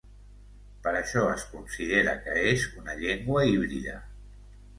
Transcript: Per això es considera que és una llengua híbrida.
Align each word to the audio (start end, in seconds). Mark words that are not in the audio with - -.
Per 0.87 0.93
això 0.99 1.25
es 1.33 1.45
considera 1.49 2.15
que 2.25 2.39
és 2.53 2.65
una 2.81 2.97
llengua 3.03 3.45
híbrida. 3.53 3.97